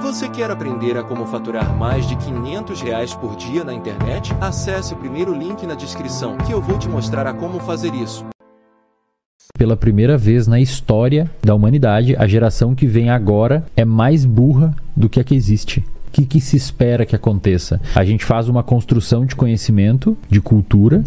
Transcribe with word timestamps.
Você 0.00 0.28
quer 0.28 0.50
aprender 0.50 0.96
a 0.96 1.02
como 1.02 1.26
faturar 1.26 1.76
mais 1.76 2.08
de 2.08 2.16
500 2.16 2.80
reais 2.80 3.14
por 3.14 3.36
dia 3.36 3.62
na 3.64 3.74
internet? 3.74 4.32
Acesse 4.40 4.94
o 4.94 4.96
primeiro 4.96 5.34
link 5.34 5.66
na 5.66 5.74
descrição 5.74 6.36
que 6.38 6.52
eu 6.52 6.60
vou 6.60 6.78
te 6.78 6.88
mostrar 6.88 7.26
a 7.26 7.34
como 7.34 7.60
fazer 7.60 7.94
isso. 7.94 8.24
Pela 9.56 9.76
primeira 9.76 10.16
vez 10.16 10.46
na 10.46 10.58
história 10.58 11.30
da 11.42 11.54
humanidade, 11.54 12.16
a 12.16 12.26
geração 12.26 12.74
que 12.74 12.86
vem 12.86 13.10
agora 13.10 13.64
é 13.76 13.84
mais 13.84 14.24
burra 14.24 14.74
do 14.96 15.08
que 15.08 15.20
a 15.20 15.24
que 15.24 15.34
existe 15.34 15.84
que, 16.12 16.26
que 16.26 16.40
se 16.40 16.56
espera 16.56 17.06
que 17.06 17.16
aconteça? 17.16 17.80
A 17.94 18.04
gente 18.04 18.24
faz 18.24 18.48
uma 18.48 18.62
construção 18.62 19.24
de 19.24 19.34
conhecimento, 19.34 20.16
de 20.28 20.40
cultura, 20.40 21.02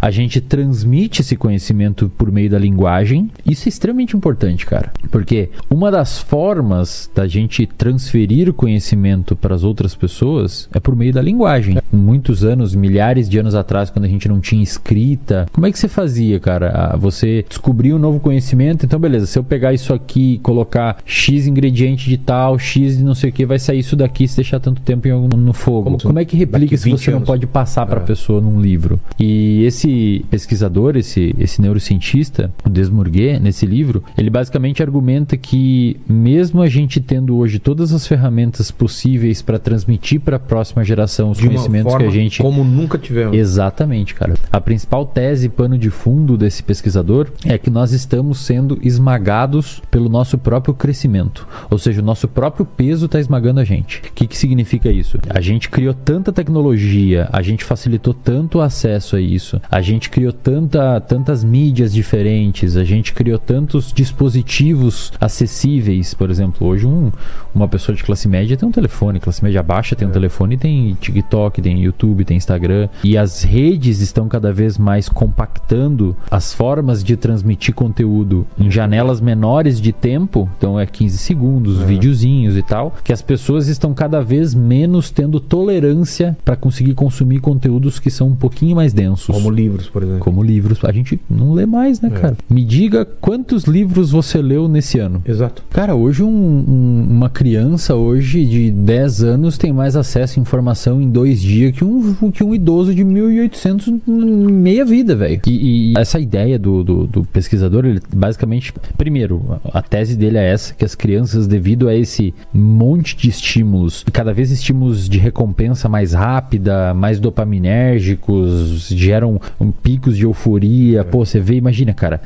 a 0.00 0.10
gente 0.10 0.40
transmite 0.40 1.20
esse 1.20 1.36
conhecimento 1.36 2.10
por 2.16 2.32
meio 2.32 2.50
da 2.50 2.58
linguagem. 2.58 3.30
Isso 3.44 3.68
é 3.68 3.70
extremamente 3.70 4.16
importante, 4.16 4.64
cara. 4.64 4.92
Porque 5.10 5.50
uma 5.70 5.90
das 5.90 6.18
formas 6.18 7.10
da 7.14 7.26
gente 7.26 7.66
transferir 7.66 8.48
o 8.48 8.54
conhecimento 8.54 9.36
para 9.36 9.54
as 9.54 9.62
outras 9.62 9.94
pessoas 9.94 10.68
é 10.72 10.80
por 10.80 10.96
meio 10.96 11.12
da 11.12 11.20
linguagem. 11.20 11.78
Muitos 11.92 12.42
anos, 12.44 12.74
milhares 12.74 13.28
de 13.28 13.38
anos 13.38 13.54
atrás, 13.54 13.90
quando 13.90 14.06
a 14.06 14.08
gente 14.08 14.28
não 14.28 14.40
tinha 14.40 14.62
escrita, 14.62 15.46
como 15.52 15.66
é 15.66 15.72
que 15.72 15.78
você 15.78 15.88
fazia, 15.88 16.40
cara? 16.40 16.70
Ah, 16.74 16.96
você 16.96 17.44
descobriu 17.48 17.96
um 17.96 17.98
novo 17.98 18.20
conhecimento, 18.20 18.86
então 18.86 18.98
beleza, 18.98 19.26
se 19.26 19.38
eu 19.38 19.44
pegar 19.44 19.72
isso 19.72 19.92
aqui 19.92 20.34
e 20.34 20.38
colocar 20.38 20.98
X 21.04 21.46
ingrediente 21.46 22.08
de 22.08 22.16
tal, 22.16 22.58
X 22.58 22.96
de 22.96 23.04
não 23.04 23.14
sei 23.14 23.30
o 23.30 23.32
que, 23.32 23.44
vai 23.44 23.58
sair 23.58 23.80
isso 23.80 23.96
daqui, 23.96 24.26
você 24.26 24.42
deixar 24.46 24.60
tanto 24.60 24.80
tempo 24.82 25.06
no 25.08 25.52
fogo? 25.52 25.84
Como, 25.84 26.02
como 26.02 26.18
é 26.18 26.24
que 26.24 26.36
replica 26.36 26.76
se 26.76 26.90
você 26.90 27.10
anos. 27.10 27.20
não 27.20 27.26
pode 27.26 27.46
passar 27.46 27.84
para 27.86 28.00
a 28.00 28.02
é. 28.02 28.06
pessoa 28.06 28.40
num 28.40 28.60
livro? 28.60 29.00
E 29.18 29.64
esse 29.64 30.24
pesquisador, 30.30 30.96
esse, 30.96 31.34
esse 31.38 31.60
neurocientista, 31.60 32.52
o 32.64 32.70
Desmourguet, 32.70 33.40
nesse 33.40 33.66
livro, 33.66 34.02
ele 34.16 34.30
basicamente 34.30 34.82
argumenta 34.82 35.36
que 35.36 35.96
mesmo 36.08 36.62
a 36.62 36.68
gente 36.68 37.00
tendo 37.00 37.36
hoje 37.36 37.58
todas 37.58 37.92
as 37.92 38.06
ferramentas 38.06 38.70
possíveis 38.70 39.42
para 39.42 39.58
transmitir 39.58 40.20
para 40.20 40.36
a 40.36 40.40
próxima 40.40 40.84
geração 40.84 41.30
os 41.30 41.38
De 41.38 41.46
conhecimentos 41.46 41.94
que 41.94 42.04
a 42.04 42.10
gente 42.10 42.42
como 42.42 42.62
nunca 42.62 42.98
tivemos. 42.98 43.36
Exatamente, 43.36 44.14
cara. 44.14 44.34
A 44.52 44.60
principal 44.60 45.04
tese 45.04 45.48
pano 45.48 45.76
de 45.76 45.90
fundo 45.90 46.36
desse 46.36 46.62
pesquisador 46.62 47.28
é 47.44 47.58
que 47.58 47.70
nós 47.70 47.92
estamos 47.92 48.38
sendo 48.38 48.78
esmagados 48.82 49.82
pelo 49.90 50.08
nosso 50.08 50.38
próprio 50.38 50.74
crescimento, 50.74 51.46
ou 51.70 51.78
seja, 51.78 52.00
o 52.00 52.04
nosso 52.04 52.28
próprio 52.28 52.64
peso 52.64 53.06
está 53.06 53.18
esmagando 53.18 53.60
a 53.60 53.64
gente. 53.64 53.98
O 53.98 54.12
que, 54.12 54.35
que 54.36 54.40
significa 54.40 54.90
isso? 54.90 55.18
A 55.30 55.40
gente 55.40 55.70
criou 55.70 55.94
tanta 55.94 56.30
tecnologia, 56.30 57.28
a 57.32 57.40
gente 57.40 57.64
facilitou 57.64 58.12
tanto 58.12 58.58
o 58.58 58.60
acesso 58.60 59.16
a 59.16 59.20
isso, 59.20 59.60
a 59.70 59.80
gente 59.80 60.10
criou 60.10 60.32
tanta, 60.32 61.00
tantas 61.00 61.42
mídias 61.42 61.92
diferentes, 61.92 62.76
a 62.76 62.84
gente 62.84 63.14
criou 63.14 63.38
tantos 63.38 63.92
dispositivos 63.92 65.12
acessíveis. 65.18 66.12
Por 66.12 66.30
exemplo, 66.30 66.66
hoje 66.66 66.86
um, 66.86 67.10
uma 67.54 67.66
pessoa 67.66 67.96
de 67.96 68.04
classe 68.04 68.28
média 68.28 68.56
tem 68.56 68.68
um 68.68 68.72
telefone, 68.72 69.18
classe 69.18 69.42
média 69.42 69.62
baixa 69.62 69.96
tem 69.96 70.06
um 70.06 70.10
é. 70.10 70.14
telefone, 70.14 70.58
tem 70.58 70.94
TikTok, 71.00 71.62
tem 71.62 71.82
YouTube, 71.82 72.24
tem 72.24 72.36
Instagram. 72.36 72.88
E 73.02 73.16
as 73.16 73.42
redes 73.42 74.00
estão 74.00 74.28
cada 74.28 74.52
vez 74.52 74.76
mais 74.76 75.08
compactando 75.08 76.14
as 76.30 76.52
formas 76.52 77.02
de 77.02 77.16
transmitir 77.16 77.74
conteúdo 77.74 78.46
em 78.58 78.70
janelas 78.70 79.20
menores 79.20 79.80
de 79.80 79.92
tempo, 79.92 80.48
então 80.58 80.78
é 80.78 80.84
15 80.84 81.16
segundos, 81.16 81.80
é. 81.80 81.86
videozinhos 81.86 82.56
e 82.56 82.62
tal, 82.62 82.94
que 83.02 83.12
as 83.12 83.22
pessoas 83.22 83.68
estão 83.68 83.94
cada 83.94 84.25
vez 84.26 84.54
menos 84.54 85.10
tendo 85.10 85.40
tolerância 85.40 86.36
para 86.44 86.56
conseguir 86.56 86.94
consumir 86.94 87.40
conteúdos 87.40 87.98
que 87.98 88.10
são 88.10 88.28
um 88.28 88.36
pouquinho 88.36 88.76
mais 88.76 88.92
densos. 88.92 89.34
Como 89.34 89.50
livros, 89.50 89.88
por 89.88 90.02
exemplo. 90.02 90.20
Como 90.20 90.42
livros. 90.42 90.84
A 90.84 90.92
gente 90.92 91.20
não 91.30 91.52
lê 91.52 91.64
mais, 91.64 92.00
né, 92.00 92.10
é. 92.12 92.18
cara? 92.18 92.36
Me 92.50 92.64
diga 92.64 93.04
quantos 93.04 93.64
livros 93.64 94.10
você 94.10 94.42
leu 94.42 94.68
nesse 94.68 94.98
ano. 94.98 95.22
Exato. 95.24 95.62
Cara, 95.70 95.94
hoje 95.94 96.22
um, 96.22 96.28
um, 96.28 97.06
uma 97.08 97.30
criança 97.30 97.94
hoje 97.94 98.44
de 98.44 98.70
10 98.70 99.22
anos 99.22 99.56
tem 99.56 99.72
mais 99.72 99.96
acesso 99.96 100.38
à 100.38 100.42
informação 100.42 101.00
em 101.00 101.08
dois 101.08 101.40
dias 101.40 101.76
que 101.76 101.84
um, 101.84 102.30
que 102.30 102.42
um 102.42 102.54
idoso 102.54 102.94
de 102.94 103.04
1800 103.04 103.92
meia 104.06 104.84
vida, 104.84 105.14
velho. 105.14 105.40
E, 105.46 105.92
e, 105.92 105.98
essa 105.98 106.18
ideia 106.18 106.58
do, 106.58 106.82
do, 106.82 107.06
do, 107.06 107.24
pesquisador, 107.24 107.84
ele 107.84 108.00
basicamente, 108.14 108.72
primeiro, 108.96 109.60
a 109.72 109.82
tese 109.82 110.16
dele 110.16 110.38
é 110.38 110.52
essa, 110.52 110.74
que 110.74 110.84
as 110.84 110.94
crianças, 110.94 111.46
devido 111.46 111.88
a 111.88 111.94
esse 111.94 112.34
monte 112.52 113.16
de 113.16 113.28
estímulos 113.28 114.04
cada 114.16 114.32
vez 114.32 114.50
estímulos 114.50 115.10
de 115.10 115.18
recompensa 115.18 115.90
mais 115.90 116.14
rápida, 116.14 116.94
mais 116.94 117.20
dopaminérgicos, 117.20 118.88
geram 118.88 119.38
um, 119.60 119.70
picos 119.70 120.16
de 120.16 120.24
euforia. 120.24 121.00
É. 121.00 121.04
Pô, 121.04 121.22
você 121.22 121.38
vê, 121.38 121.56
imagina, 121.56 121.92
cara. 121.92 122.22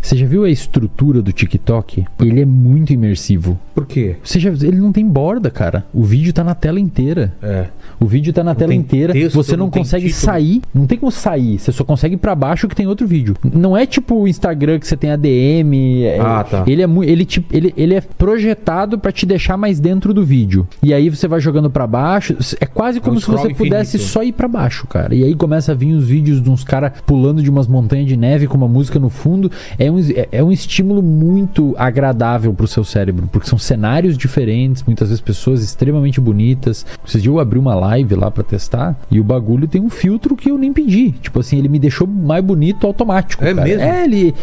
Você 0.00 0.16
já 0.16 0.24
viu 0.24 0.44
a 0.44 0.48
estrutura 0.48 1.20
do 1.20 1.32
TikTok? 1.32 2.02
Ele 2.18 2.40
é 2.40 2.46
muito 2.46 2.94
imersivo. 2.94 3.60
Por 3.74 3.84
quê? 3.84 4.16
Você 4.24 4.40
já, 4.40 4.48
ele 4.48 4.78
não 4.78 4.90
tem 4.90 5.06
borda, 5.06 5.50
cara. 5.50 5.84
O 5.92 6.02
vídeo 6.02 6.32
tá 6.32 6.42
na 6.42 6.54
tela 6.54 6.80
inteira. 6.80 7.34
É. 7.42 7.66
O 8.00 8.06
vídeo 8.06 8.32
tá 8.32 8.42
na 8.42 8.52
não 8.52 8.58
tela 8.58 8.72
inteira. 8.72 9.12
Texto, 9.12 9.34
você 9.34 9.54
não, 9.54 9.66
não 9.66 9.70
consegue 9.70 10.10
sair. 10.10 10.62
Não 10.74 10.86
tem 10.86 10.96
como 10.96 11.12
sair. 11.12 11.58
Você 11.58 11.72
só 11.72 11.84
consegue 11.84 12.14
ir 12.14 12.18
pra 12.18 12.34
baixo 12.34 12.66
que 12.68 12.74
tem 12.74 12.86
outro 12.86 13.06
vídeo. 13.06 13.36
Não 13.44 13.76
é 13.76 13.84
tipo 13.84 14.14
o 14.14 14.26
Instagram 14.26 14.78
que 14.78 14.86
você 14.86 14.96
tem 14.96 15.10
ADM. 15.10 16.04
É, 16.04 16.18
ah, 16.20 16.42
tá. 16.42 16.64
Ele 16.66 16.82
é, 16.82 16.88
ele, 17.02 17.26
tipo, 17.26 17.54
ele, 17.54 17.74
ele 17.76 17.94
é 17.94 18.00
projetado 18.00 18.98
para 18.98 19.12
te 19.12 19.26
deixar 19.26 19.58
mais 19.58 19.78
dentro 19.78 20.14
do 20.14 20.24
vídeo. 20.24 20.66
E 20.82 20.94
aí 20.94 21.10
você 21.10 21.23
vai 21.28 21.34
vai 21.34 21.40
jogando 21.40 21.68
para 21.68 21.86
baixo. 21.86 22.36
É 22.60 22.66
quase 22.66 23.00
como 23.00 23.14
é 23.14 23.18
um 23.18 23.20
se 23.20 23.26
você 23.26 23.54
pudesse 23.54 23.96
infinito. 23.96 24.12
só 24.12 24.22
ir 24.22 24.32
para 24.32 24.48
baixo, 24.48 24.86
cara. 24.86 25.14
E 25.14 25.24
aí 25.24 25.34
começa 25.34 25.72
a 25.72 25.74
vir 25.74 25.92
os 25.92 26.06
vídeos 26.06 26.40
de 26.40 26.48
uns 26.48 26.64
caras 26.64 26.92
pulando 27.04 27.42
de 27.42 27.50
umas 27.50 27.66
montanhas 27.66 28.06
de 28.06 28.16
neve 28.16 28.46
com 28.46 28.56
uma 28.56 28.68
música 28.68 28.98
no 28.98 29.10
fundo. 29.10 29.50
É 29.78 29.90
um, 29.90 29.98
é, 29.98 30.28
é 30.30 30.44
um 30.44 30.52
estímulo 30.52 31.02
muito 31.02 31.74
agradável 31.76 32.52
pro 32.54 32.66
seu 32.66 32.84
cérebro, 32.84 33.28
porque 33.30 33.48
são 33.48 33.58
cenários 33.58 34.16
diferentes, 34.16 34.82
muitas 34.82 35.08
vezes 35.08 35.20
pessoas 35.20 35.62
extremamente 35.62 36.20
bonitas. 36.20 36.86
Esses 37.06 37.22
dias 37.22 37.34
eu 37.34 37.40
abri 37.40 37.58
uma 37.58 37.74
live 37.74 38.14
lá 38.14 38.30
para 38.30 38.44
testar 38.44 38.96
e 39.10 39.18
o 39.18 39.24
bagulho 39.24 39.66
tem 39.66 39.80
um 39.80 39.90
filtro 39.90 40.36
que 40.36 40.50
eu 40.50 40.58
nem 40.58 40.72
pedi. 40.72 41.12
Tipo 41.12 41.40
assim, 41.40 41.58
ele 41.58 41.68
me 41.68 41.78
deixou 41.78 42.06
mais 42.06 42.44
bonito 42.44 42.86
automático. 42.86 43.44
É 43.44 43.52
cara. 43.52 43.66
mesmo? 43.66 43.82
É, 43.82 44.04
ele. 44.04 44.34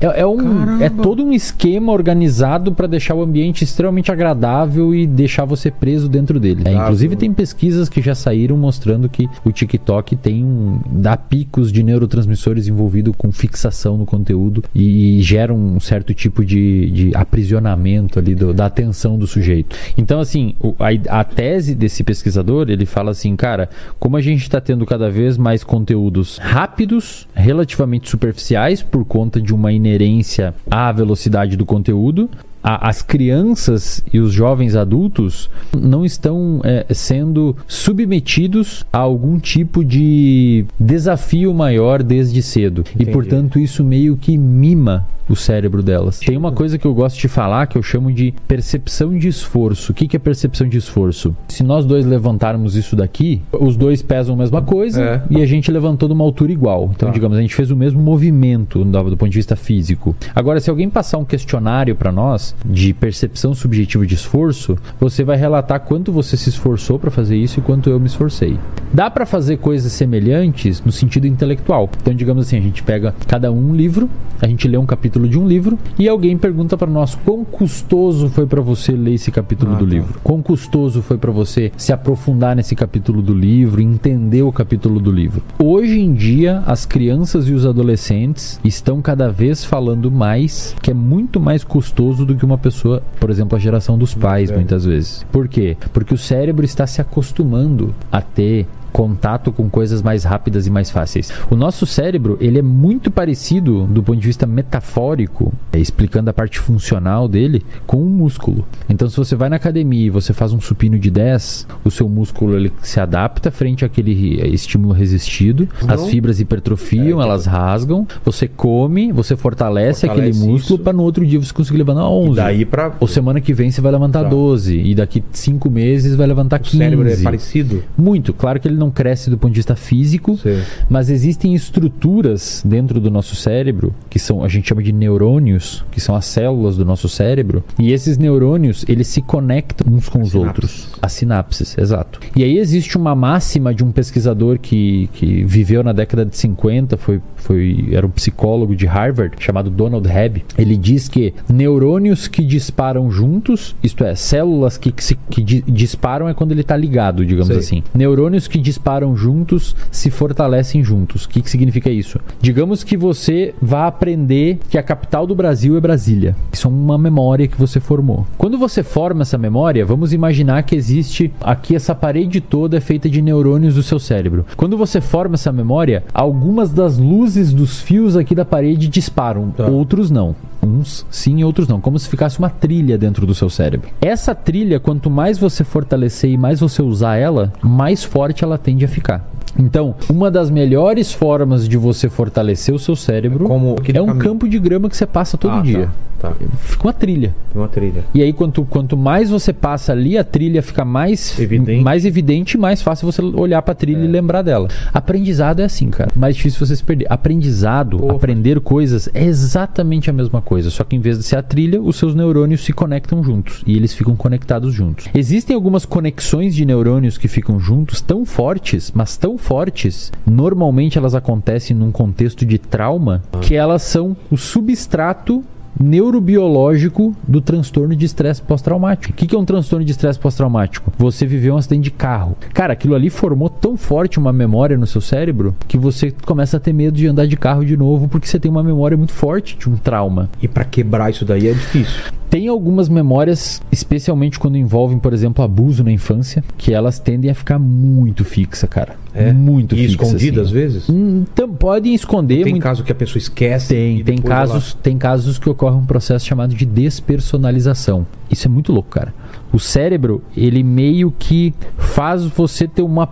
É, 0.00 0.20
é 0.20 0.26
um, 0.26 0.80
é 0.82 0.88
todo 0.88 1.24
um 1.24 1.32
esquema 1.32 1.92
organizado 1.92 2.72
para 2.74 2.86
deixar 2.86 3.14
o 3.14 3.22
ambiente 3.22 3.64
extremamente 3.64 4.10
agradável 4.10 4.94
e 4.94 5.06
deixar 5.06 5.44
você 5.44 5.70
preso 5.70 6.08
dentro 6.08 6.38
dele. 6.40 6.62
É, 6.64 6.72
inclusive 6.72 7.16
tem 7.16 7.32
pesquisas 7.32 7.88
que 7.88 8.00
já 8.02 8.14
saíram 8.14 8.56
mostrando 8.56 9.08
que 9.08 9.28
o 9.44 9.52
TikTok 9.52 10.16
tem 10.16 10.44
um, 10.44 10.80
dá 10.90 11.16
picos 11.16 11.70
de 11.72 11.82
neurotransmissores 11.82 12.68
envolvidos 12.68 13.14
com 13.16 13.30
fixação 13.30 13.96
no 13.96 14.06
conteúdo 14.06 14.62
e, 14.74 15.18
e 15.18 15.22
gera 15.22 15.52
um 15.52 15.78
certo 15.80 16.14
tipo 16.14 16.44
de, 16.44 16.90
de 16.90 17.14
aprisionamento 17.14 18.18
ali 18.18 18.34
do, 18.34 18.52
da 18.52 18.66
atenção 18.66 19.18
do 19.18 19.26
sujeito. 19.26 19.76
Então 19.96 20.20
assim, 20.20 20.54
o, 20.60 20.74
a, 20.78 21.20
a 21.20 21.24
tese 21.24 21.74
desse 21.74 22.02
pesquisador 22.02 22.70
ele 22.70 22.86
fala 22.86 23.10
assim, 23.10 23.34
cara, 23.36 23.68
como 23.98 24.16
a 24.16 24.20
gente 24.20 24.42
está 24.42 24.60
tendo 24.60 24.84
cada 24.86 25.10
vez 25.10 25.36
mais 25.36 25.64
conteúdos 25.64 26.38
rápidos, 26.38 27.26
relativamente 27.34 28.08
superficiais 28.08 28.82
por 28.82 29.04
conta 29.04 29.40
de 29.40 29.54
uma 29.54 29.72
inerência 29.84 30.54
à 30.70 30.90
velocidade 30.90 31.56
do 31.56 31.66
conteúdo, 31.66 32.30
a, 32.64 32.88
as 32.88 33.02
crianças 33.02 34.02
e 34.10 34.18
os 34.18 34.32
jovens 34.32 34.74
adultos 34.74 35.50
não 35.76 36.02
estão 36.02 36.62
é, 36.64 36.86
sendo 36.94 37.54
submetidos 37.68 38.86
a 38.90 38.98
algum 38.98 39.38
tipo 39.38 39.84
de 39.84 40.64
desafio 40.80 41.52
maior 41.52 42.02
desde 42.02 42.40
cedo. 42.42 42.80
Entendi. 42.80 43.10
E, 43.10 43.12
portanto, 43.12 43.58
isso 43.58 43.84
meio 43.84 44.16
que 44.16 44.38
mima 44.38 45.06
o 45.28 45.34
cérebro 45.34 45.82
delas. 45.82 46.18
Tem 46.18 46.36
uma 46.36 46.52
coisa 46.52 46.78
que 46.78 46.86
eu 46.86 46.94
gosto 46.94 47.18
de 47.18 47.28
falar 47.28 47.66
que 47.66 47.78
eu 47.78 47.82
chamo 47.82 48.12
de 48.12 48.34
percepção 48.46 49.16
de 49.16 49.28
esforço. 49.28 49.92
O 49.92 49.94
que, 49.94 50.06
que 50.06 50.16
é 50.16 50.18
percepção 50.18 50.68
de 50.68 50.76
esforço? 50.76 51.34
Se 51.48 51.62
nós 51.62 51.84
dois 51.84 52.04
levantarmos 52.04 52.76
isso 52.76 52.94
daqui, 52.94 53.40
os 53.52 53.76
dois 53.76 54.02
pesam 54.02 54.34
a 54.34 54.38
mesma 54.38 54.62
coisa 54.62 55.02
é. 55.02 55.22
e 55.30 55.42
a 55.42 55.46
gente 55.46 55.70
levantou 55.70 56.08
de 56.08 56.14
uma 56.14 56.24
altura 56.24 56.52
igual. 56.52 56.90
Então, 56.94 57.08
tá. 57.08 57.14
digamos, 57.14 57.38
a 57.38 57.40
gente 57.40 57.54
fez 57.54 57.70
o 57.70 57.76
mesmo 57.76 58.00
movimento 58.00 58.84
do, 58.84 59.10
do 59.10 59.16
ponto 59.16 59.30
de 59.30 59.38
vista 59.38 59.56
físico. 59.56 60.14
Agora, 60.34 60.60
se 60.60 60.68
alguém 60.68 60.90
passar 60.90 61.18
um 61.18 61.24
questionário 61.24 61.96
para 61.96 62.12
nós 62.12 62.53
de 62.64 62.92
percepção 62.92 63.54
subjetiva 63.54 64.06
de 64.06 64.14
esforço, 64.14 64.76
você 65.00 65.24
vai 65.24 65.36
relatar 65.36 65.80
quanto 65.80 66.12
você 66.12 66.36
se 66.36 66.48
esforçou 66.48 66.98
para 66.98 67.10
fazer 67.10 67.36
isso 67.36 67.60
e 67.60 67.62
quanto 67.62 67.88
eu 67.88 67.98
me 67.98 68.06
esforcei. 68.06 68.58
Dá 68.92 69.10
para 69.10 69.26
fazer 69.26 69.56
coisas 69.56 69.92
semelhantes 69.92 70.82
no 70.84 70.92
sentido 70.92 71.26
intelectual. 71.26 71.88
Então, 72.00 72.14
digamos 72.14 72.46
assim, 72.46 72.58
a 72.58 72.62
gente 72.62 72.82
pega 72.82 73.14
cada 73.26 73.50
um 73.50 73.74
livro, 73.74 74.08
a 74.40 74.46
gente 74.46 74.68
lê 74.68 74.76
um 74.76 74.86
capítulo 74.86 75.14
capítulo 75.14 75.28
de 75.28 75.38
um 75.38 75.46
livro 75.46 75.78
e 75.98 76.08
alguém 76.08 76.36
pergunta 76.36 76.76
para 76.76 76.90
nós 76.90 77.14
quão 77.14 77.44
custoso 77.44 78.28
foi 78.28 78.46
para 78.46 78.60
você 78.60 78.92
ler 78.92 79.14
esse 79.14 79.30
capítulo 79.30 79.72
ah, 79.74 79.78
do 79.78 79.86
tá. 79.86 79.90
livro. 79.90 80.14
Quão 80.22 80.42
custoso 80.42 81.02
foi 81.02 81.16
para 81.16 81.30
você 81.30 81.70
se 81.76 81.92
aprofundar 81.92 82.56
nesse 82.56 82.74
capítulo 82.74 83.22
do 83.22 83.34
livro, 83.34 83.80
entender 83.80 84.42
o 84.42 84.52
capítulo 84.52 85.00
do 85.00 85.10
livro. 85.10 85.42
Hoje 85.58 86.00
em 86.00 86.12
dia, 86.12 86.62
as 86.66 86.86
crianças 86.86 87.48
e 87.48 87.52
os 87.52 87.66
adolescentes 87.66 88.58
estão 88.64 89.00
cada 89.00 89.30
vez 89.30 89.64
falando 89.64 90.10
mais 90.10 90.74
que 90.82 90.90
é 90.90 90.94
muito 90.94 91.38
mais 91.38 91.62
custoso 91.62 92.24
do 92.24 92.34
que 92.34 92.43
uma 92.44 92.58
pessoa, 92.58 93.02
por 93.18 93.30
exemplo, 93.30 93.56
a 93.56 93.58
geração 93.58 93.98
dos 93.98 94.14
pais, 94.14 94.50
muitas 94.50 94.84
vezes. 94.84 95.26
Por 95.32 95.48
quê? 95.48 95.76
Porque 95.92 96.14
o 96.14 96.18
cérebro 96.18 96.64
está 96.64 96.86
se 96.86 97.00
acostumando 97.00 97.94
a 98.10 98.20
ter 98.20 98.66
contato 98.94 99.50
com 99.50 99.68
coisas 99.68 100.02
mais 100.02 100.22
rápidas 100.22 100.68
e 100.68 100.70
mais 100.70 100.88
fáceis. 100.88 101.32
O 101.50 101.56
nosso 101.56 101.84
cérebro, 101.84 102.38
ele 102.40 102.60
é 102.60 102.62
muito 102.62 103.10
parecido 103.10 103.88
do 103.90 104.00
ponto 104.04 104.20
de 104.20 104.26
vista 104.28 104.46
metafórico, 104.46 105.52
é, 105.72 105.80
explicando 105.80 106.30
a 106.30 106.32
parte 106.32 106.60
funcional 106.60 107.26
dele, 107.26 107.64
com 107.88 107.96
um 107.96 108.08
músculo. 108.08 108.64
Então, 108.88 109.10
se 109.10 109.16
você 109.16 109.34
vai 109.34 109.48
na 109.48 109.56
academia 109.56 110.06
e 110.06 110.10
você 110.10 110.32
faz 110.32 110.52
um 110.52 110.60
supino 110.60 110.96
de 110.96 111.10
10, 111.10 111.66
o 111.84 111.90
seu 111.90 112.08
músculo 112.08 112.56
ele 112.56 112.72
se 112.82 113.00
adapta 113.00 113.50
frente 113.50 113.84
àquele 113.84 114.40
é, 114.40 114.46
estímulo 114.46 114.94
resistido, 114.94 115.68
Não. 115.82 115.92
as 115.92 116.06
fibras 116.08 116.38
hipertrofiam, 116.38 117.20
é, 117.20 117.24
elas 117.24 117.46
rasgam, 117.46 118.06
você 118.24 118.46
come, 118.46 119.10
você 119.10 119.36
fortalece, 119.36 120.06
fortalece 120.06 120.06
aquele 120.06 120.52
músculo 120.52 120.78
para 120.78 120.92
no 120.92 121.02
outro 121.02 121.26
dia 121.26 121.40
você 121.40 121.52
conseguir 121.52 121.78
levantar 121.78 122.08
11. 122.08 122.30
E 122.30 122.34
daí 122.36 122.64
pra... 122.64 122.92
Ou 123.00 123.08
semana 123.08 123.40
que 123.40 123.52
vem 123.52 123.72
você 123.72 123.80
vai 123.80 123.90
levantar 123.90 124.22
tá. 124.22 124.28
12 124.28 124.78
e 124.78 124.94
daqui 124.94 125.20
5 125.32 125.68
meses 125.68 126.14
vai 126.14 126.28
levantar 126.28 126.60
o 126.60 126.62
15. 126.62 126.76
O 126.76 126.78
cérebro 126.78 127.08
é 127.08 127.16
parecido? 127.16 127.82
Muito. 127.98 128.32
Claro 128.32 128.60
que 128.60 128.68
ele 128.68 128.83
não 128.83 128.83
cresce 128.90 129.30
do 129.30 129.38
ponto 129.38 129.52
de 129.52 129.58
vista 129.58 129.76
físico, 129.76 130.36
Sim. 130.36 130.60
mas 130.88 131.10
existem 131.10 131.54
estruturas 131.54 132.62
dentro 132.64 133.00
do 133.00 133.10
nosso 133.10 133.34
cérebro 133.34 133.94
que 134.08 134.18
são 134.18 134.44
a 134.44 134.48
gente 134.48 134.68
chama 134.68 134.82
de 134.82 134.92
neurônios, 134.92 135.84
que 135.90 136.00
são 136.00 136.14
as 136.14 136.26
células 136.26 136.76
do 136.76 136.84
nosso 136.84 137.08
cérebro, 137.08 137.64
e 137.78 137.92
esses 137.92 138.18
neurônios, 138.18 138.84
eles 138.88 139.08
se 139.08 139.22
conectam 139.22 139.92
uns 139.92 140.08
com 140.08 140.20
os 140.20 140.34
outros. 140.34 140.88
As 141.00 141.12
sinapses, 141.12 141.76
exato. 141.76 142.20
E 142.36 142.42
aí 142.42 142.58
existe 142.58 142.96
uma 142.96 143.14
máxima 143.14 143.74
de 143.74 143.84
um 143.84 143.90
pesquisador 143.90 144.58
que, 144.58 145.08
que 145.12 145.44
viveu 145.44 145.82
na 145.82 145.92
década 145.92 146.24
de 146.24 146.36
50, 146.36 146.96
foi, 146.96 147.20
foi, 147.36 147.88
era 147.92 148.06
um 148.06 148.10
psicólogo 148.10 148.74
de 148.74 148.86
Harvard, 148.86 149.36
chamado 149.38 149.70
Donald 149.70 150.08
Hebb. 150.08 150.44
Ele 150.56 150.76
diz 150.76 151.08
que 151.08 151.34
neurônios 151.48 152.28
que 152.28 152.42
disparam 152.42 153.10
juntos, 153.10 153.74
isto 153.82 154.04
é, 154.04 154.14
células 154.14 154.76
que, 154.76 154.92
que, 154.92 155.02
se, 155.02 155.14
que 155.30 155.42
disparam 155.42 156.28
é 156.28 156.34
quando 156.34 156.52
ele 156.52 156.60
está 156.60 156.76
ligado, 156.76 157.24
digamos 157.24 157.50
assim. 157.50 157.82
Neurônios 157.94 158.48
que 158.48 158.58
disparam 158.74 159.16
juntos 159.16 159.74
se 159.90 160.10
fortalecem 160.10 160.82
juntos. 160.82 161.24
O 161.24 161.28
que, 161.28 161.40
que 161.40 161.50
significa 161.50 161.90
isso? 161.90 162.18
Digamos 162.40 162.82
que 162.82 162.96
você 162.96 163.54
vá 163.62 163.86
aprender 163.86 164.58
que 164.68 164.76
a 164.76 164.82
capital 164.82 165.26
do 165.26 165.34
Brasil 165.34 165.76
é 165.76 165.80
Brasília. 165.80 166.36
Isso 166.52 166.66
é 166.66 166.70
uma 166.70 166.98
memória 166.98 167.46
que 167.46 167.58
você 167.58 167.78
formou. 167.78 168.26
Quando 168.36 168.58
você 168.58 168.82
forma 168.82 169.22
essa 169.22 169.38
memória, 169.38 169.86
vamos 169.86 170.12
imaginar 170.12 170.62
que 170.64 170.74
existe 170.74 171.32
aqui 171.40 171.76
essa 171.76 171.94
parede 171.94 172.40
toda 172.40 172.76
é 172.76 172.80
feita 172.80 173.08
de 173.08 173.22
neurônios 173.22 173.76
do 173.76 173.82
seu 173.82 173.98
cérebro. 173.98 174.44
Quando 174.56 174.76
você 174.76 175.00
forma 175.00 175.34
essa 175.34 175.52
memória, 175.52 176.04
algumas 176.12 176.70
das 176.70 176.98
luzes 176.98 177.52
dos 177.52 177.80
fios 177.80 178.16
aqui 178.16 178.34
da 178.34 178.44
parede 178.44 178.88
disparam, 178.88 179.50
tá. 179.50 179.66
outros 179.66 180.10
não. 180.10 180.34
Uns 180.64 181.06
sim, 181.10 181.44
outros 181.44 181.68
não. 181.68 181.80
Como 181.80 181.98
se 181.98 182.08
ficasse 182.08 182.38
uma 182.38 182.50
trilha 182.50 182.96
dentro 182.96 183.26
do 183.26 183.34
seu 183.34 183.50
cérebro. 183.50 183.90
Essa 184.00 184.34
trilha, 184.34 184.80
quanto 184.80 185.10
mais 185.10 185.38
você 185.38 185.62
fortalecer 185.62 186.30
e 186.30 186.38
mais 186.38 186.60
você 186.60 186.82
usar 186.82 187.16
ela, 187.16 187.52
mais 187.62 188.02
forte 188.02 188.42
ela 188.42 188.58
tende 188.58 188.84
a 188.84 188.88
ficar. 188.88 189.28
Então, 189.58 189.94
uma 190.10 190.30
das 190.30 190.50
melhores 190.50 191.12
formas 191.12 191.68
de 191.68 191.76
você 191.76 192.08
fortalecer 192.08 192.74
o 192.74 192.78
seu 192.78 192.96
cérebro 192.96 193.46
Como 193.46 193.76
é 193.92 194.00
um 194.00 194.06
caminho. 194.06 194.24
campo 194.24 194.48
de 194.48 194.58
grama 194.58 194.88
que 194.88 194.96
você 194.96 195.06
passa 195.06 195.38
todo 195.38 195.54
ah, 195.54 195.60
dia. 195.60 195.86
Tá. 195.86 195.92
Tá. 196.24 196.32
Fica 196.58 196.86
uma 196.86 196.92
trilha. 196.92 197.34
Uma 197.54 197.68
trilha. 197.68 198.04
E 198.14 198.22
aí, 198.22 198.32
quanto, 198.32 198.64
quanto 198.64 198.96
mais 198.96 199.28
você 199.28 199.52
passa 199.52 199.92
ali, 199.92 200.16
a 200.16 200.24
trilha 200.24 200.62
fica 200.62 200.84
mais 200.84 201.38
evidente, 201.38 201.82
mais 201.82 202.06
evidente 202.06 202.56
e 202.56 202.60
mais 202.60 202.80
fácil 202.80 203.10
você 203.10 203.20
olhar 203.20 203.60
pra 203.60 203.74
trilha 203.74 204.00
é. 204.00 204.04
e 204.04 204.08
lembrar 204.08 204.42
dela. 204.42 204.68
Aprendizado 204.92 205.60
é 205.60 205.64
assim, 205.64 205.90
cara. 205.90 206.10
Mais 206.16 206.34
difícil 206.34 206.64
você 206.64 206.74
se 206.76 206.82
perder. 206.82 207.06
Aprendizado, 207.10 208.10
aprender 208.10 208.60
coisas, 208.60 209.08
é 209.12 209.24
exatamente 209.24 210.08
a 210.08 210.12
mesma 210.12 210.40
coisa. 210.40 210.70
Só 210.70 210.82
que 210.82 210.96
em 210.96 211.00
vez 211.00 211.18
de 211.18 211.24
ser 211.24 211.36
a 211.36 211.42
trilha, 211.42 211.80
os 211.80 211.96
seus 211.96 212.14
neurônios 212.14 212.64
se 212.64 212.72
conectam 212.72 213.22
juntos. 213.22 213.62
E 213.66 213.76
eles 213.76 213.92
ficam 213.92 214.16
conectados 214.16 214.72
juntos. 214.72 215.08
Existem 215.14 215.54
algumas 215.54 215.84
conexões 215.84 216.54
de 216.54 216.64
neurônios 216.64 217.18
que 217.18 217.28
ficam 217.28 217.60
juntos 217.60 218.00
tão 218.00 218.24
fortes, 218.24 218.90
mas 218.94 219.16
tão 219.16 219.33
fortes, 219.38 220.12
normalmente 220.26 220.98
elas 220.98 221.14
acontecem 221.14 221.76
num 221.76 221.92
contexto 221.92 222.44
de 222.44 222.58
trauma, 222.58 223.22
que 223.40 223.54
elas 223.54 223.82
são 223.82 224.16
o 224.30 224.36
substrato 224.36 225.44
neurobiológico 225.80 227.14
do 227.26 227.40
transtorno 227.40 227.96
de 227.96 228.06
estresse 228.06 228.40
pós-traumático. 228.40 229.12
O 229.12 229.16
que 229.16 229.34
é 229.34 229.38
um 229.38 229.44
transtorno 229.44 229.84
de 229.84 229.92
estresse 229.92 230.18
pós-traumático? 230.18 230.92
Você 230.98 231.26
viveu 231.26 231.54
um 231.54 231.56
acidente 231.56 231.84
de 231.84 231.90
carro. 231.90 232.36
Cara, 232.52 232.72
aquilo 232.72 232.94
ali 232.94 233.10
formou 233.10 233.48
tão 233.48 233.76
forte 233.76 234.18
uma 234.18 234.32
memória 234.32 234.76
no 234.76 234.86
seu 234.86 235.00
cérebro 235.00 235.54
que 235.66 235.76
você 235.76 236.12
começa 236.24 236.56
a 236.56 236.60
ter 236.60 236.72
medo 236.72 236.96
de 236.96 237.06
andar 237.06 237.26
de 237.26 237.36
carro 237.36 237.64
de 237.64 237.76
novo 237.76 238.08
porque 238.08 238.26
você 238.26 238.38
tem 238.38 238.50
uma 238.50 238.62
memória 238.62 238.96
muito 238.96 239.12
forte 239.12 239.56
de 239.58 239.68
um 239.68 239.76
trauma. 239.76 240.30
E 240.40 240.48
para 240.48 240.64
quebrar 240.64 241.10
isso 241.10 241.24
daí 241.24 241.48
é 241.48 241.52
difícil. 241.52 242.02
Tem 242.30 242.48
algumas 242.48 242.88
memórias, 242.88 243.62
especialmente 243.70 244.38
quando 244.38 244.56
envolvem, 244.56 244.98
por 244.98 245.12
exemplo, 245.12 245.44
abuso 245.44 245.84
na 245.84 245.92
infância, 245.92 246.42
que 246.58 246.72
elas 246.72 246.98
tendem 246.98 247.30
a 247.30 247.34
ficar 247.34 247.58
muito 247.58 248.24
fixa, 248.24 248.66
cara. 248.66 248.96
É? 249.14 249.32
Muito 249.32 249.76
e 249.76 249.86
fixa. 249.86 249.92
escondida 249.92 250.40
assim. 250.40 250.48
às 250.48 250.50
vezes? 250.50 250.88
Então, 250.88 251.48
podem 251.48 251.94
esconder. 251.94 252.42
tem 252.42 252.54
muito... 252.54 252.62
caso 252.62 252.82
que 252.82 252.90
a 252.90 252.94
pessoa 252.94 253.18
esquece. 253.18 253.68
Tem, 253.68 254.02
tem 254.02 254.18
casos, 254.18 254.72
ela... 254.72 254.82
tem 254.82 254.98
casos 254.98 255.38
que 255.38 255.48
ocorre 255.48 255.76
um 255.76 255.86
processo 255.86 256.26
chamado 256.26 256.54
de 256.54 256.66
despersonalização. 256.66 258.04
Isso 258.28 258.48
é 258.48 258.50
muito 258.50 258.72
louco, 258.72 258.90
cara. 258.90 259.14
O 259.52 259.60
cérebro, 259.60 260.22
ele 260.36 260.64
meio 260.64 261.14
que 261.16 261.54
faz 261.78 262.24
você 262.24 262.66
ter 262.66 262.82
uma 262.82 263.06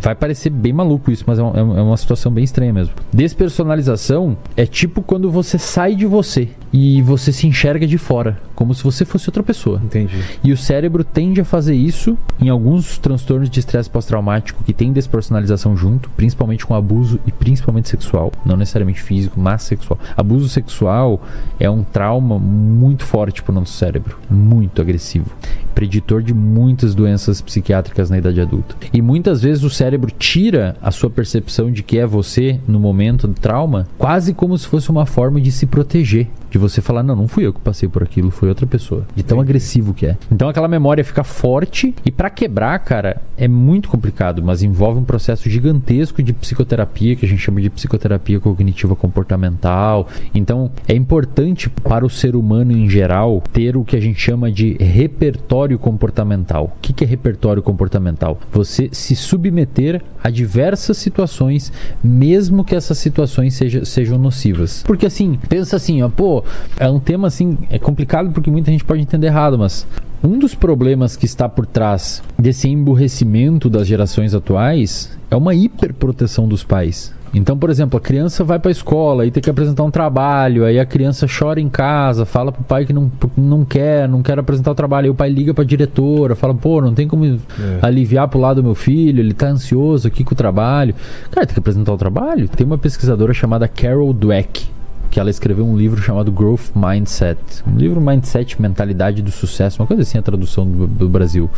vai 0.00 0.14
parecer 0.14 0.50
bem 0.50 0.72
maluco 0.72 1.10
isso, 1.10 1.24
mas 1.26 1.38
é, 1.38 1.42
é, 1.42 1.44
é 1.44 1.62
uma 1.62 1.96
situação 1.96 2.32
bem 2.32 2.44
estranha 2.44 2.72
mesmo. 2.72 2.94
Despersonalização 3.12 4.36
é 4.56 4.66
tipo 4.66 5.02
quando 5.02 5.30
você 5.30 5.58
sai 5.58 5.94
de 5.94 6.06
você 6.06 6.48
e 6.72 7.02
você 7.02 7.32
se 7.32 7.46
enxerga 7.46 7.86
de 7.86 7.98
fora, 7.98 8.38
como 8.54 8.74
se 8.74 8.82
você 8.82 9.04
fosse 9.04 9.28
outra 9.28 9.42
pessoa. 9.42 9.80
Entendi. 9.84 10.16
E 10.42 10.52
o 10.52 10.56
cérebro 10.56 11.02
tende 11.02 11.40
a 11.40 11.44
fazer 11.44 11.74
isso 11.74 12.16
em 12.40 12.48
alguns 12.48 12.98
transtornos 12.98 13.50
de 13.50 13.58
estresse 13.60 13.90
pós-traumático 13.90 14.62
que 14.62 14.72
tem 14.72 14.92
despersonalização 14.92 15.76
junto, 15.76 16.08
principalmente 16.10 16.64
com 16.64 16.74
abuso 16.74 17.18
e 17.26 17.32
principalmente 17.32 17.88
sexual, 17.88 18.32
não 18.44 18.56
necessariamente 18.56 19.02
físico, 19.02 19.40
mas 19.40 19.62
sexual. 19.62 19.98
Abuso 20.16 20.48
sexual 20.48 21.20
é 21.58 21.68
um 21.68 21.82
trauma 21.82 22.38
muito 22.38 23.04
forte 23.04 23.42
para 23.42 23.52
o 23.52 23.54
nosso 23.54 23.72
cérebro, 23.72 24.18
muito 24.30 24.80
agressivo, 24.80 25.26
preditor 25.74 26.22
de 26.22 26.32
muitas 26.32 26.94
doenças 26.94 27.40
psiquiátricas 27.40 28.10
na 28.10 28.18
idade 28.18 28.40
adulta. 28.40 28.76
E 28.92 29.02
muitas 29.02 29.42
vezes 29.42 29.64
o 29.64 29.70
cérebro 29.70 29.89
tira 30.18 30.76
a 30.82 30.90
sua 30.90 31.10
percepção 31.10 31.70
de 31.70 31.82
que 31.82 31.98
é 31.98 32.06
você 32.06 32.60
no 32.66 32.78
momento 32.78 33.26
do 33.26 33.34
trauma, 33.34 33.88
quase 33.98 34.34
como 34.34 34.56
se 34.56 34.66
fosse 34.66 34.90
uma 34.90 35.06
forma 35.06 35.40
de 35.40 35.50
se 35.50 35.66
proteger 35.66 36.28
de 36.50 36.58
você 36.58 36.80
falar, 36.80 37.02
não, 37.02 37.14
não 37.14 37.28
fui 37.28 37.46
eu 37.46 37.52
que 37.52 37.60
passei 37.60 37.88
por 37.88 38.02
aquilo, 38.02 38.30
foi 38.30 38.48
outra 38.48 38.66
pessoa. 38.66 39.06
De 39.14 39.22
tão 39.22 39.38
Sim. 39.38 39.44
agressivo 39.44 39.94
que 39.94 40.06
é. 40.06 40.16
Então 40.30 40.48
aquela 40.48 40.66
memória 40.66 41.04
fica 41.04 41.22
forte 41.22 41.94
e 42.04 42.10
para 42.10 42.28
quebrar, 42.28 42.78
cara, 42.80 43.22
é 43.36 43.46
muito 43.46 43.88
complicado, 43.88 44.42
mas 44.42 44.62
envolve 44.62 44.98
um 44.98 45.04
processo 45.04 45.48
gigantesco 45.48 46.22
de 46.22 46.32
psicoterapia, 46.32 47.14
que 47.14 47.24
a 47.24 47.28
gente 47.28 47.40
chama 47.40 47.60
de 47.60 47.70
psicoterapia 47.70 48.40
cognitiva 48.40 48.96
comportamental. 48.96 50.08
Então 50.34 50.70
é 50.88 50.94
importante 50.94 51.70
para 51.70 52.04
o 52.04 52.10
ser 52.10 52.34
humano 52.34 52.72
em 52.72 52.88
geral 52.90 53.42
ter 53.52 53.76
o 53.76 53.84
que 53.84 53.96
a 53.96 54.00
gente 54.00 54.20
chama 54.20 54.50
de 54.50 54.74
repertório 54.74 55.78
comportamental. 55.78 56.76
O 56.76 56.80
que 56.80 57.04
é 57.04 57.06
repertório 57.06 57.62
comportamental? 57.62 58.38
Você 58.52 58.88
se 58.92 59.14
submeter 59.14 59.79
a 60.22 60.30
diversas 60.30 60.96
situações, 60.96 61.72
mesmo 62.02 62.64
que 62.64 62.74
essas 62.74 62.98
situações 62.98 63.54
sejam, 63.54 63.84
sejam 63.84 64.18
nocivas. 64.18 64.82
Porque 64.86 65.06
assim, 65.06 65.38
pensa 65.48 65.76
assim, 65.76 66.02
ó, 66.02 66.08
pô, 66.08 66.44
é 66.78 66.88
um 66.88 67.00
tema 67.00 67.28
assim, 67.28 67.58
é 67.70 67.78
complicado 67.78 68.30
porque 68.30 68.50
muita 68.50 68.70
gente 68.70 68.84
pode 68.84 69.00
entender 69.00 69.28
errado, 69.28 69.58
mas 69.58 69.86
um 70.22 70.38
dos 70.38 70.54
problemas 70.54 71.16
que 71.16 71.24
está 71.24 71.48
por 71.48 71.64
trás 71.64 72.22
desse 72.38 72.68
emburrecimento 72.68 73.70
das 73.70 73.86
gerações 73.86 74.34
atuais 74.34 75.18
é 75.30 75.36
uma 75.36 75.54
hiperproteção 75.54 76.46
dos 76.46 76.62
pais. 76.62 77.12
Então, 77.32 77.56
por 77.56 77.70
exemplo, 77.70 77.96
a 77.96 78.00
criança 78.00 78.42
vai 78.42 78.58
para 78.58 78.70
a 78.70 78.72
escola 78.72 79.24
e 79.24 79.30
tem 79.30 79.42
que 79.42 79.48
apresentar 79.48 79.84
um 79.84 79.90
trabalho, 79.90 80.64
aí 80.64 80.78
a 80.78 80.84
criança 80.84 81.26
chora 81.26 81.60
em 81.60 81.68
casa, 81.68 82.24
fala 82.24 82.50
pro 82.50 82.62
pai 82.64 82.84
que 82.84 82.92
não, 82.92 83.10
não 83.36 83.64
quer, 83.64 84.08
não 84.08 84.22
quer 84.22 84.38
apresentar 84.38 84.72
o 84.72 84.74
trabalho, 84.74 85.06
aí 85.06 85.10
o 85.10 85.14
pai 85.14 85.30
liga 85.30 85.54
para 85.54 85.62
a 85.62 85.66
diretora, 85.66 86.34
fala: 86.34 86.54
"Pô, 86.54 86.80
não 86.80 86.92
tem 86.92 87.06
como 87.06 87.24
é. 87.24 87.38
aliviar 87.82 88.26
pro 88.28 88.40
lado 88.40 88.56
do 88.56 88.64
meu 88.64 88.74
filho, 88.74 89.20
ele 89.20 89.32
tá 89.32 89.46
ansioso 89.46 90.08
aqui 90.08 90.24
com 90.24 90.34
o 90.34 90.36
trabalho". 90.36 90.94
Cara, 91.30 91.46
tem 91.46 91.54
que 91.54 91.60
apresentar 91.60 91.92
o 91.92 91.96
trabalho. 91.96 92.48
Tem 92.48 92.66
uma 92.66 92.78
pesquisadora 92.78 93.32
chamada 93.32 93.68
Carol 93.68 94.12
Dweck, 94.12 94.66
que 95.10 95.20
ela 95.20 95.30
escreveu 95.30 95.66
um 95.66 95.76
livro 95.76 96.00
chamado 96.00 96.32
Growth 96.32 96.70
Mindset. 96.74 97.38
Um 97.66 97.76
livro 97.76 98.00
Mindset, 98.00 98.60
Mentalidade 98.60 99.22
do 99.22 99.30
Sucesso, 99.30 99.80
uma 99.80 99.86
coisa 99.86 100.02
assim 100.02 100.18
a 100.18 100.22
tradução 100.22 100.66
do, 100.66 100.86
do 100.86 101.08
Brasil. 101.08 101.48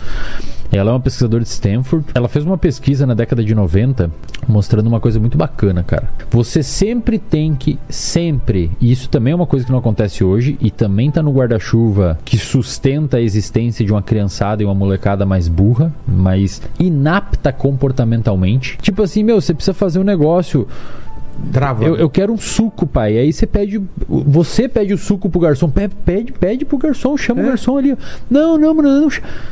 Ela 0.73 0.91
é 0.91 0.95
uma 0.95 1.01
pesquisadora 1.01 1.43
de 1.43 1.51
Stanford. 1.51 2.07
Ela 2.15 2.29
fez 2.29 2.45
uma 2.45 2.57
pesquisa 2.57 3.07
na 3.07 3.13
década 3.13 3.45
de 3.45 3.55
90 3.55 4.11
mostrando 4.49 4.87
uma 4.87 4.99
coisa 4.99 5.21
muito 5.21 5.37
bacana, 5.39 5.83
cara. 5.83 6.09
Você 6.31 6.63
sempre 6.63 7.19
tem 7.19 7.55
que, 7.55 7.79
sempre, 7.89 8.71
e 8.81 8.91
isso 8.91 9.09
também 9.09 9.33
é 9.33 9.37
uma 9.37 9.47
coisa 9.47 9.65
que 9.65 9.71
não 9.71 9.79
acontece 9.79 10.25
hoje 10.25 10.59
e 10.61 10.71
também 10.71 11.11
tá 11.11 11.23
no 11.23 11.33
guarda-chuva 11.33 12.19
que 12.25 12.37
sustenta 12.37 13.19
a 13.19 13.21
existência 13.21 13.85
de 13.85 13.93
uma 13.93 14.03
criançada 14.03 14.63
e 14.63 14.67
uma 14.67 14.75
molecada 14.75 15.25
mais 15.27 15.47
burra, 15.47 15.93
mais 16.09 16.61
inapta 16.79 17.53
comportamentalmente. 17.53 18.79
Tipo 18.81 19.03
assim, 19.03 19.23
meu, 19.23 19.41
você 19.41 19.55
precisa 19.55 19.75
fazer 19.75 19.99
um 19.99 20.05
negócio 20.05 20.67
Trava. 21.53 21.85
Eu, 21.85 21.97
eu, 21.97 22.11
quero 22.11 22.33
um 22.33 22.39
suco, 22.39 22.87
pai. 22.87 23.19
Aí 23.19 23.33
você 23.33 23.47
pede. 23.47 23.83
Você 24.09 24.69
pede 24.69 24.95
o 24.95 24.99
suco 24.99 25.29
pro 25.29 25.41
garçom. 25.41 25.69
Pede, 25.69 25.95
pede, 26.05 26.33
pede 26.33 26.65
pro 26.65 26.79
garçom. 26.79 27.17
Chama 27.17 27.41
é. 27.41 27.45
o 27.45 27.47
garçom 27.49 27.77
ali. 27.77 27.97
Não, 28.31 28.57
não, 28.59 28.75
não, 28.75 28.83
não. 28.83 29.09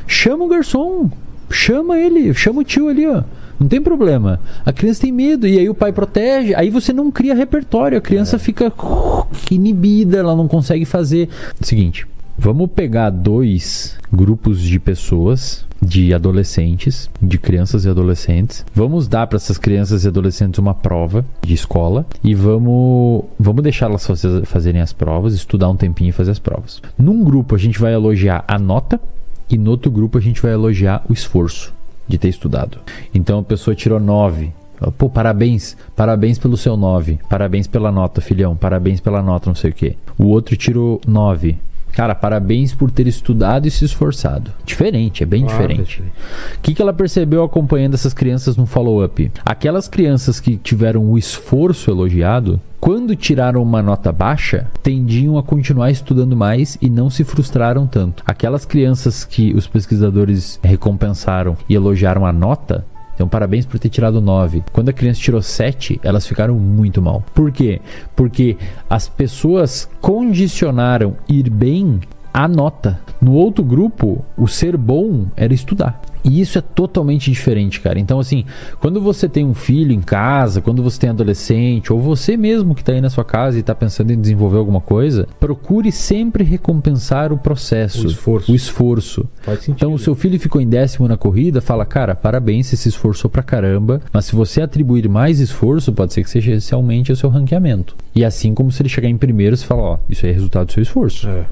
Chama 0.07 0.45
o 0.45 0.49
garçom. 0.49 1.11
Chama 1.51 1.99
ele. 1.99 2.33
Chama 2.35 2.61
o 2.61 2.65
tio 2.65 2.89
ali, 2.89 3.07
ó. 3.07 3.23
Não 3.59 3.69
tem 3.69 3.81
problema. 3.81 4.41
A 4.65 4.73
criança 4.73 5.03
tem 5.03 5.13
medo 5.13 5.47
e 5.47 5.59
aí 5.59 5.69
o 5.69 5.75
pai 5.75 5.93
protege. 5.93 6.55
Aí 6.55 6.71
você 6.71 6.93
não 6.93 7.11
cria 7.11 7.35
repertório. 7.35 7.99
A 7.99 8.01
criança 8.01 8.39
fica 8.39 8.69
uh, 8.69 9.27
inibida, 9.51 10.17
ela 10.19 10.35
não 10.35 10.49
consegue 10.49 10.87
fazer. 10.87 11.29
Seguinte, 11.61 12.07
vamos 12.41 12.71
pegar 12.75 13.11
dois 13.11 13.97
grupos 14.11 14.61
de 14.63 14.81
pessoas, 14.81 15.65
de 15.81 16.13
adolescentes, 16.15 17.11
de 17.21 17.39
crianças 17.39 17.85
e 17.85 17.89
adolescentes. 17.89 18.65
Vamos 18.75 19.07
dar 19.07 19.27
para 19.27 19.37
essas 19.37 19.59
crianças 19.59 20.05
e 20.05 20.09
adolescentes 20.09 20.59
uma 20.59 20.75
prova 20.75 21.25
de 21.43 21.55
escola 21.55 22.07
e 22.25 22.35
vamos, 22.35 23.25
vamos 23.39 23.63
deixá-las 23.63 24.07
fazer- 24.07 24.45
fazerem 24.47 24.81
as 24.81 24.93
provas, 24.93 25.35
estudar 25.35 25.69
um 25.69 25.77
tempinho 25.77 26.09
e 26.09 26.13
fazer 26.13 26.31
as 26.31 26.39
provas. 26.39 26.81
Num 26.99 27.23
grupo 27.23 27.55
a 27.55 27.59
gente 27.59 27.79
vai 27.79 27.93
elogiar 27.95 28.45
a 28.49 28.59
nota 28.59 29.01
e 29.49 29.57
no 29.59 29.71
outro 29.71 29.91
grupo 29.91 30.17
a 30.19 30.21
gente 30.21 30.41
vai 30.41 30.53
elogiar 30.53 31.03
o 31.09 31.13
esforço 31.13 31.73
de 32.09 32.19
ter 32.19 32.29
estudado. 32.29 32.79
Então 33.15 33.39
a 33.39 33.43
pessoa 33.43 33.75
tirou 33.75 34.01
9. 34.01 34.53
Pô, 34.97 35.11
parabéns, 35.11 35.77
parabéns 35.95 36.39
pelo 36.39 36.57
seu 36.57 36.75
9. 36.77 37.19
Parabéns 37.29 37.67
pela 37.67 37.93
nota, 37.93 38.21
filhão. 38.23 38.57
Parabéns 38.57 38.99
pela 38.99 39.23
nota, 39.23 39.49
não 39.51 39.55
sei 39.55 39.71
o 39.71 39.75
quê. 39.75 39.95
O 40.19 40.27
outro 40.29 40.57
tirou 40.57 41.01
9. 41.07 41.59
Cara, 41.93 42.15
parabéns 42.15 42.75
por 42.75 42.91
ter 42.91 43.07
estudado 43.07 43.67
e 43.67 43.71
se 43.71 43.85
esforçado. 43.85 44.53
Diferente, 44.65 45.23
é 45.23 45.27
bem 45.27 45.45
é 45.45 45.47
diferente. 45.47 46.03
O 46.03 46.61
que, 46.63 46.75
que 46.75 46.83
ela 46.83 46.93
percebeu 46.93 47.43
acompanhando 47.43 47.95
essas 47.95 48.15
crianças 48.15 48.57
no 48.57 48.67
follow-up? 48.67 49.33
Aquelas 49.45 49.89
crianças 49.89 50.41
que 50.41 50.57
tiveram 50.57 51.05
o 51.05 51.19
esforço 51.19 51.91
elogiado, 51.91 52.61
quando 52.81 53.15
tiraram 53.15 53.63
uma 53.63 53.83
nota 53.83 54.11
baixa, 54.11 54.67
tendiam 54.83 55.37
a 55.37 55.43
continuar 55.43 55.91
estudando 55.91 56.37
mais 56.37 56.79
e 56.81 56.89
não 56.89 57.11
se 57.11 57.25
frustraram 57.25 57.87
tanto. 57.87 58.23
Aquelas 58.27 58.65
crianças 58.65 59.25
que 59.25 59.53
os 59.53 59.67
pesquisadores 59.67 60.59
recompensaram 60.63 61.57
e 61.69 61.75
elogiaram 61.75 62.25
a 62.25 62.33
nota, 62.33 62.87
então, 63.21 63.29
parabéns 63.29 63.67
por 63.67 63.79
ter 63.79 63.91
tirado 63.91 64.19
9. 64.19 64.65
Quando 64.73 64.89
a 64.89 64.95
criança 64.95 65.21
tirou 65.21 65.43
7, 65.43 66.01
elas 66.03 66.27
ficaram 66.27 66.55
muito 66.55 67.03
mal. 67.03 67.23
Por 67.35 67.53
quê? 67.53 67.79
Porque 68.17 68.57
as 68.89 69.11
pessoas 69.11 69.87
condicionaram 70.01 71.15
ir 71.29 71.51
bem 71.51 72.01
à 72.33 72.49
nota. 72.49 72.99
No 73.21 73.35
outro 73.35 73.63
grupo, 73.63 74.25
o 74.39 74.49
ser 74.49 74.75
bom 74.75 75.27
era 75.37 75.53
estudar. 75.53 76.01
E 76.25 76.41
isso 76.41 76.59
é 76.59 76.61
totalmente 76.61 77.31
diferente, 77.31 77.81
cara. 77.81 77.99
Então, 77.99 78.19
assim, 78.19 78.45
quando 78.81 79.01
você 79.01 79.29
tem 79.29 79.45
um 79.45 79.55
filho 79.55 79.93
em 79.93 80.01
casa, 80.01 80.61
quando 80.61 80.83
você 80.83 81.01
tem 81.01 81.11
adolescente, 81.11 81.93
ou 81.93 82.01
você 82.01 82.37
mesmo 82.37 82.75
que 82.75 82.83
está 82.83 82.93
aí 82.93 83.01
na 83.01 83.11
sua 83.11 83.25
casa 83.25 83.57
e 83.57 83.61
está 83.61 83.75
pensando 83.75 84.13
em 84.13 84.21
desenvolver 84.21 84.59
alguma 84.59 84.81
coisa, 84.81 85.27
procure 85.39 85.91
sempre 85.91 86.45
recompensar 86.45 87.33
o 87.33 87.39
processo, 87.39 88.07
O 88.07 88.11
esforço. 88.11 88.53
O 88.53 88.55
esforço. 88.55 89.29
Sentido. 89.47 89.75
Então, 89.75 89.95
o 89.95 89.99
seu 89.99 90.15
filho 90.15 90.39
ficou 90.39 90.61
em 90.61 90.69
décimo 90.69 91.09
na 91.09 91.17
corrida, 91.17 91.61
fala, 91.61 91.85
cara, 91.85 92.15
parabéns, 92.15 92.67
você 92.67 92.77
se 92.77 92.89
esforçou 92.89 93.31
pra 93.31 93.43
caramba, 93.43 94.01
mas 94.13 94.27
se 94.27 94.37
você 94.37 94.63
atribuir 94.63 95.09
mais 95.09 95.41
esforço, 95.41 95.93
pode 95.93 96.13
ser 96.13 96.23
que 96.23 96.31
seja 96.31 96.53
esse 96.53 96.75
aumente 96.75 97.13
o 97.13 97.17
seu 97.17 97.29
ranqueamento. 97.29 97.97
E 98.15 98.25
assim 98.25 98.55
como 98.55 98.71
se 98.71 98.83
ele 98.83 98.89
chegar 98.89 99.09
em 99.09 99.17
primeiro, 99.17 99.57
você 99.57 99.65
fala, 99.65 99.83
ó, 99.83 99.99
isso 100.09 100.25
aí 100.25 100.33
é 100.33 100.35
resultado 100.35 100.67
do 100.67 100.73
seu 100.73 100.83
esforço. 100.83 101.29
É. 101.29 101.45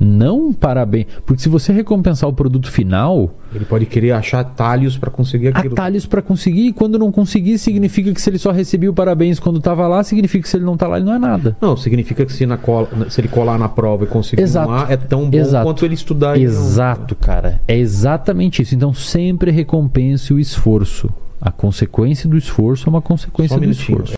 Não 0.00 0.52
parabéns. 0.52 1.06
Porque 1.26 1.42
se 1.42 1.48
você 1.48 1.72
recompensar 1.72 2.28
o 2.28 2.32
produto 2.32 2.70
final, 2.70 3.34
Ele 3.54 3.64
pode 3.64 3.86
querer 3.98 4.12
achar 4.12 4.40
atalhos 4.40 4.96
pra 4.96 5.10
conseguir 5.10 5.48
aquilo. 5.48 5.74
atalhos 5.74 6.06
pra 6.06 6.22
conseguir, 6.22 6.68
e 6.68 6.72
quando 6.72 6.98
não 6.98 7.10
conseguir, 7.10 7.58
significa 7.58 8.12
que 8.14 8.20
se 8.20 8.30
ele 8.30 8.38
só 8.38 8.52
recebeu 8.52 8.92
o 8.92 8.94
parabéns 8.94 9.40
quando 9.40 9.60
tava 9.60 9.86
lá, 9.88 10.04
significa 10.04 10.42
que 10.42 10.48
se 10.48 10.56
ele 10.56 10.64
não 10.64 10.76
tá 10.76 10.86
lá, 10.86 10.96
ele 10.98 11.06
não 11.06 11.14
é 11.14 11.18
nada. 11.18 11.56
Não, 11.60 11.76
significa 11.76 12.24
que 12.24 12.32
se, 12.32 12.46
na 12.46 12.56
cola- 12.56 12.88
se 13.10 13.20
ele 13.20 13.28
colar 13.28 13.58
na 13.58 13.68
prova 13.68 14.04
e 14.04 14.06
conseguir 14.06 14.42
Exato. 14.42 14.92
é 14.92 14.96
tão 14.96 15.28
bom 15.28 15.36
Exato. 15.36 15.64
quanto 15.66 15.84
ele 15.84 15.94
estudar. 15.94 16.36
não- 16.36 16.42
Exato, 16.42 17.14
cara. 17.16 17.60
É 17.66 17.76
exatamente 17.76 18.62
isso. 18.62 18.74
Então 18.74 18.92
sempre 18.94 19.50
recompense 19.50 20.32
o 20.32 20.38
esforço. 20.38 21.10
A 21.40 21.50
consequência 21.50 22.28
do 22.28 22.36
esforço 22.36 22.88
é 22.88 22.90
uma 22.90 23.00
consequência 23.02 23.56
um 23.56 23.60
do 23.60 23.70
esforço. 23.70 24.17